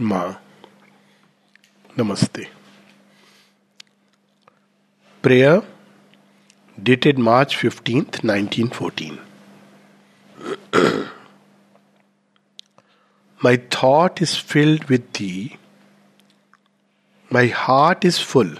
[0.00, 0.34] Ma.
[1.94, 2.46] Namaste.
[5.20, 5.62] Prayer
[6.82, 9.18] dated March 15th, 1914.
[13.42, 15.58] My thought is filled with thee,
[17.28, 18.54] my heart is full,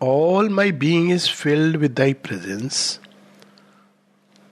[0.00, 2.98] all my being is filled with thy presence,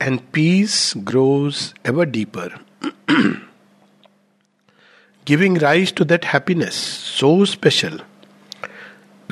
[0.01, 2.61] and peace grows ever deeper.
[5.26, 8.00] giving rise to that happiness so special,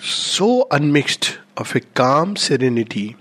[0.02, 3.16] so unmixed of a calm serenity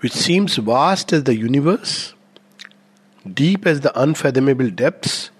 [0.00, 2.14] which seems vast as the universe,
[3.32, 5.30] deep as the unfathomable depths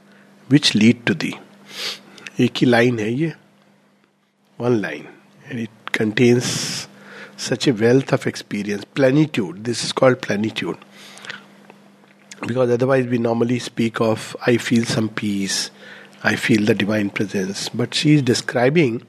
[0.49, 1.39] which lead to thee.
[2.41, 3.33] एक ही line है ये
[4.61, 5.07] one line
[5.47, 6.49] and it contains
[7.43, 10.83] such a wealth of experience plenitude this is called plenitude
[12.46, 15.72] because otherwise we normally speak of I feel some peace,
[16.24, 17.70] I feel the divine presence.
[17.70, 19.06] But she is describing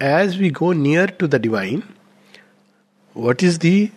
[0.00, 1.82] as we go near to the divine,
[3.12, 3.90] what is the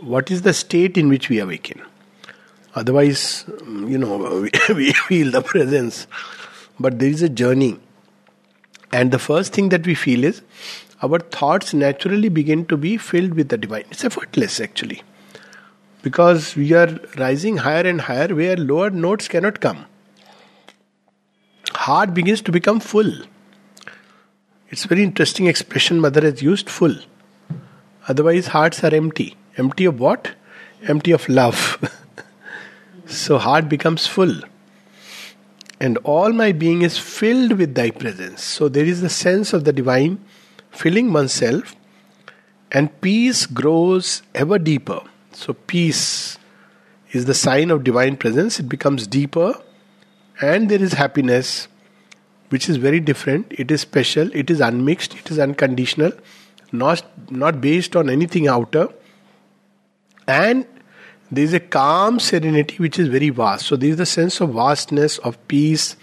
[0.00, 1.80] what is the state in which we awaken?
[2.74, 6.06] Otherwise, you know, we, feel the presence,
[6.78, 7.78] but there is a journey.
[8.92, 10.42] And the first thing that we feel is
[11.02, 13.84] our thoughts naturally begin to be filled with the divine.
[13.90, 15.02] It's effortless, actually
[16.06, 19.86] because we are rising higher and higher where lower notes cannot come.
[21.86, 23.12] Heart begins to become full.
[24.68, 26.94] It's very interesting expression mother has used full.
[28.06, 29.36] Otherwise, hearts are empty.
[29.56, 30.30] Empty of what?
[30.86, 31.58] Empty of love.
[33.06, 34.36] so, heart becomes full.
[35.80, 38.44] And all my being is filled with thy presence.
[38.44, 40.24] So, there is the sense of the divine
[40.70, 41.74] filling oneself,
[42.70, 45.00] and peace grows ever deeper.
[45.36, 46.38] So, peace
[47.12, 48.58] is the sign of divine presence.
[48.58, 49.52] It becomes deeper,
[50.40, 51.68] and there is happiness,
[52.48, 53.46] which is very different.
[53.50, 56.12] It is special, it is unmixed, it is unconditional,
[56.72, 58.88] not, not based on anything outer.
[60.26, 60.66] And
[61.30, 63.66] there is a calm serenity which is very vast.
[63.66, 65.96] So, there is the sense of vastness, of peace,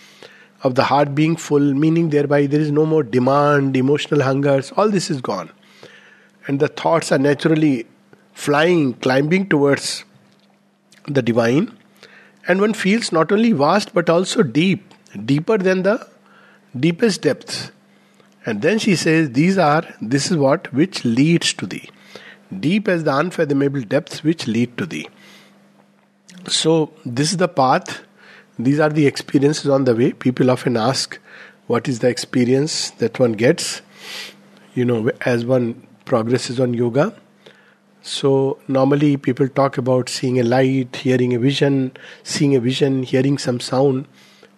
[0.62, 4.92] of the heart being full, meaning thereby there is no more demand, emotional hungers, all
[4.92, 5.50] this is gone.
[6.46, 7.88] And the thoughts are naturally
[8.34, 10.06] flying, climbing towards
[11.08, 11.78] the divine,
[12.48, 14.94] and one feels not only vast but also deep,
[15.26, 16.08] deeper than the
[16.78, 17.72] deepest depths.
[18.46, 21.90] And then she says, These are, this is what which leads to thee.
[22.60, 25.08] Deep as the unfathomable depths which lead to thee.
[26.48, 28.04] So, this is the path.
[28.60, 30.12] These are the experiences on the way.
[30.12, 31.20] People often ask,
[31.68, 33.82] What is the experience that one gets?
[34.74, 37.16] You know, as one progresses on yoga,
[38.06, 43.38] so, normally people talk about seeing a light, hearing a vision, seeing a vision, hearing
[43.38, 44.08] some sound.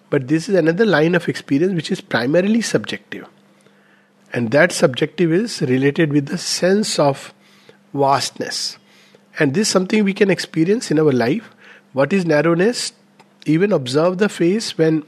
[0.10, 3.28] But this is another line of experience which is primarily subjective.
[4.34, 7.36] And that subjective is related with the sense of
[7.94, 8.80] vastness.
[9.38, 11.52] And this is something we can experience in our life.
[11.94, 12.94] What is narrowness?
[13.46, 15.04] Even observe the face when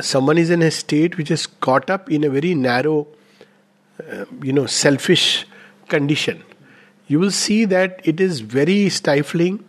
[0.00, 3.08] someone is in a state which is caught up in a very narrow,
[4.00, 5.44] uh, you know, selfish
[5.88, 6.44] condition
[7.12, 9.62] you will see that it is very stifling.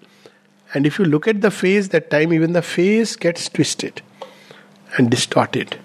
[0.74, 4.02] And if you look at the face, that time even the face gets twisted
[4.98, 5.78] and distorted.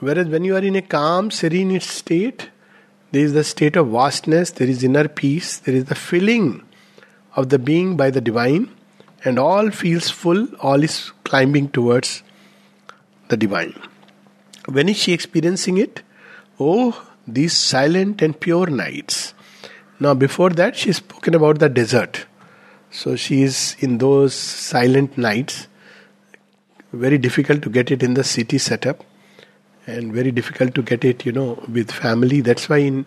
[0.00, 2.50] Whereas when you are in a calm, serene state,
[3.10, 6.62] there is the state of vastness, there is inner peace, there is the filling
[7.36, 8.68] of the being by the divine,
[9.24, 12.22] and all feels full, all is climbing towards
[13.28, 13.74] the divine.
[14.66, 16.02] When is she experiencing it?
[16.60, 19.32] Oh, these silent and pure nights
[20.02, 22.26] now, before that, she's spoken about the desert.
[22.90, 25.68] So, she is in those silent nights.
[26.92, 29.04] Very difficult to get it in the city setup,
[29.86, 32.40] and very difficult to get it, you know, with family.
[32.40, 33.06] That's why in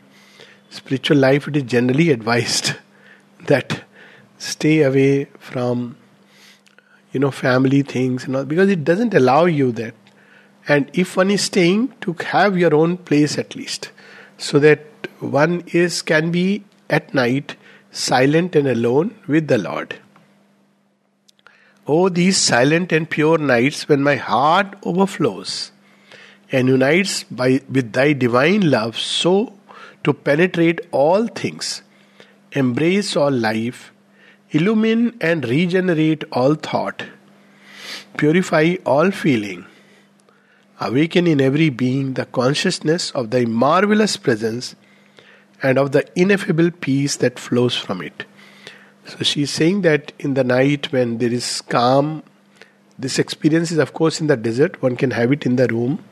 [0.70, 2.76] spiritual life, it is generally advised
[3.48, 3.84] that
[4.38, 5.98] stay away from,
[7.12, 9.96] you know, family things because it doesn't allow you that.
[10.66, 13.92] And if one is staying, to have your own place at least,
[14.38, 14.80] so that
[15.20, 17.56] one is can be at night,
[17.92, 20.00] silent and alone with the Lord.
[21.88, 25.72] Oh, these silent and pure nights when my heart overflows
[26.52, 29.54] and unites by, with thy divine love so
[30.04, 31.84] to penetrate all things,
[32.54, 33.92] embrace all life,
[34.52, 37.04] illumine and regenerate all thought,
[38.18, 39.66] purify all feeling,
[40.80, 44.76] awaken in every being the consciousness of thy marvelous presence
[45.64, 48.26] and of the ineffable peace that flows from it.
[49.08, 52.24] So she's saying that in the night when there is calm,
[52.98, 54.82] This experience is, of course, in the desert.
[54.82, 56.04] One can have it in the room.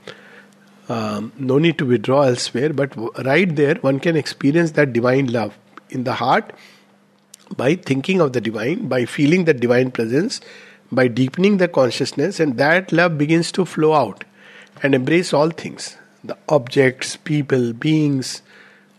[0.90, 2.94] Um, no need to withdraw elsewhere, but
[3.24, 5.58] right there, one can experience that divine love
[5.90, 6.52] in the heart
[7.56, 10.42] by thinking of the divine, by feeling the divine presence,
[10.92, 14.26] by deepening the consciousness, and that love begins to flow out
[14.82, 18.42] and embrace all things the objects, people, beings,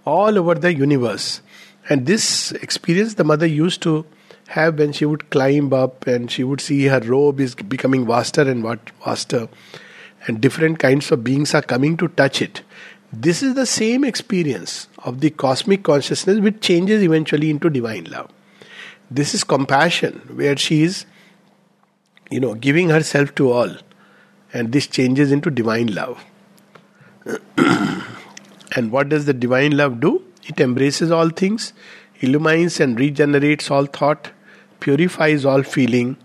[0.05, 1.41] all over the universe.
[1.89, 4.06] And this experience the mother used to
[4.49, 8.43] have when she would climb up and she would see her robe is becoming vaster
[8.43, 8.62] and
[9.05, 9.49] vaster,
[10.27, 12.62] and different kinds of beings are coming to touch it.
[13.12, 18.31] This is the same experience of the cosmic consciousness which changes eventually into divine love.
[19.11, 21.07] This is compassion, where she is,
[22.31, 23.71] you know, giving herself to all,
[24.53, 26.25] and this changes into divine love.
[28.75, 30.23] and what does the divine love do?
[30.47, 31.73] It embraces all things,
[32.21, 34.31] illumines and regenerates all thought,
[34.81, 36.17] purifies all feeling,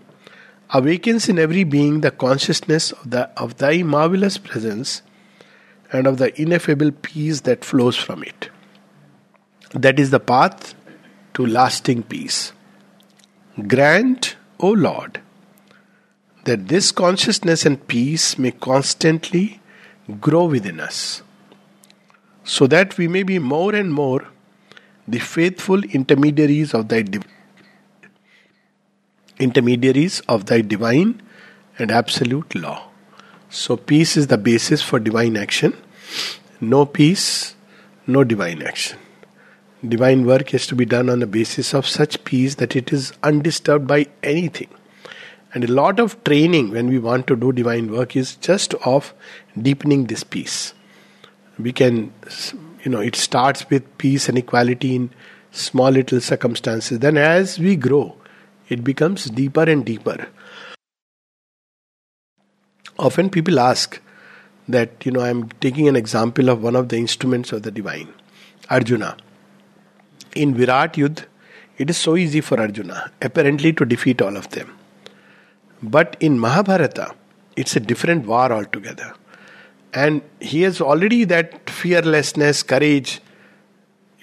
[0.72, 5.02] awakens in every being the consciousness of, the, of thy marvelous presence
[5.92, 8.50] and of the ineffable peace that flows from it.
[9.72, 10.74] That is the path
[11.34, 12.52] to lasting peace.
[13.66, 15.20] Grant, O Lord,
[16.44, 19.60] that this consciousness and peace may constantly
[20.20, 21.22] grow within us,
[22.50, 24.26] so that we may be more and more
[25.06, 27.26] the faithful intermediaries of thy div-
[29.38, 31.12] intermediaries of thy divine
[31.78, 32.88] and absolute law.
[33.50, 35.76] So peace is the basis for divine action.
[36.60, 37.54] No peace,
[38.08, 38.98] no divine action.
[39.86, 43.12] Divine work has to be done on the basis of such peace that it is
[43.22, 44.68] undisturbed by anything.
[45.54, 49.14] And a lot of training when we want to do divine work is just of
[49.70, 50.74] deepening this peace.
[51.62, 52.12] We can,
[52.84, 55.10] you know, it starts with peace and equality in
[55.50, 56.98] small little circumstances.
[56.98, 58.16] Then as we grow,
[58.68, 60.28] it becomes deeper and deeper.
[62.98, 64.00] Often people ask
[64.68, 68.12] that, you know, I'm taking an example of one of the instruments of the divine,
[68.68, 69.16] Arjuna
[70.34, 71.24] in Virat Yudh,
[71.78, 74.76] it is so easy for Arjuna, apparently, to defeat all of them.
[75.82, 77.14] But in Mahabharata,
[77.56, 79.14] it's a different war altogether.
[79.92, 83.20] And he has already that fearlessness, courage,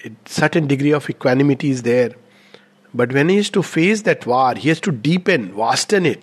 [0.04, 2.12] a certain degree of equanimity is there.
[2.94, 6.22] But when he is to face that war, he has to deepen, vasten it.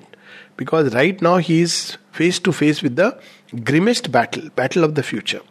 [0.57, 3.19] Because right now he is face to face with the
[3.63, 5.41] grimmest battle, battle of the future.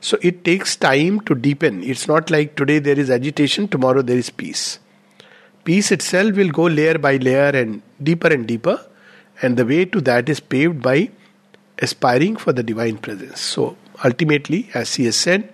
[0.00, 1.82] So it takes time to deepen.
[1.82, 4.78] It's not like today there is agitation, tomorrow there is peace.
[5.64, 8.78] Peace itself will go layer by layer and deeper and deeper,
[9.40, 11.10] and the way to that is paved by
[11.78, 13.40] aspiring for the divine presence.
[13.40, 15.52] So ultimately, as he has said,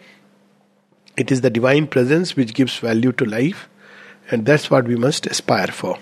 [1.17, 3.69] it is the divine presence which gives value to life,
[4.31, 5.99] and that's what we must aspire for.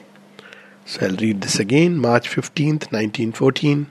[0.84, 3.90] So I'll read this again March 15th, 1914.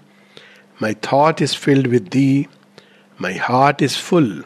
[0.80, 2.48] My thought is filled with thee
[3.20, 4.44] my heart is full.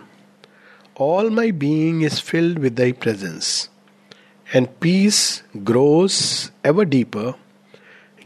[0.96, 3.68] All my being is filled with thy presence.
[4.54, 7.36] And peace grows ever deeper,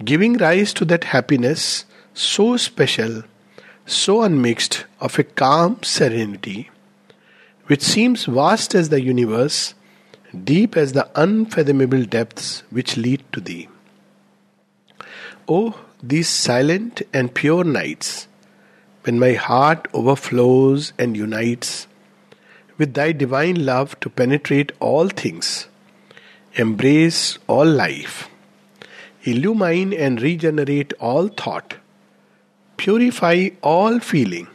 [0.04, 3.24] giving rise to that happiness so special,
[3.86, 6.70] so unmixed, of a calm serenity,
[7.68, 9.74] which seems vast as the universe,
[10.44, 13.68] deep as the unfathomable depths which lead to thee.
[15.48, 18.28] Oh, these silent and pure nights!
[19.06, 21.88] when my heart overflows and unites
[22.78, 25.68] with thy divine love to penetrate all things,
[26.56, 28.30] embrace all life,
[29.24, 31.76] illumine and regenerate all thought,
[32.78, 34.48] purify all feeling,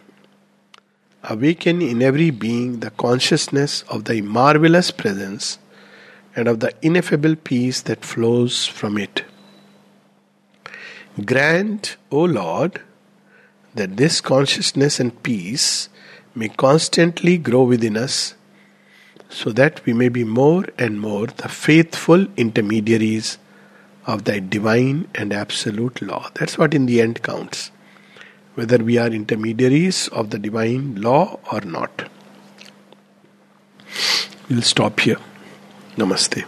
[1.25, 5.59] awaken in every being the consciousness of thy marvelous presence
[6.37, 9.25] and of the ineffable peace that flows from it.
[11.25, 12.81] Grant, O Lord,
[13.75, 15.89] that this consciousness and peace
[16.35, 18.35] may constantly grow within us
[19.29, 23.39] so that we may be more and more the faithful intermediaries
[24.07, 26.31] of thy divine and absolute law.
[26.35, 27.71] That's what in the end counts.
[28.61, 32.11] Whether we are intermediaries of the divine law or not.
[34.51, 35.17] We'll stop here.
[35.97, 36.45] Namaste.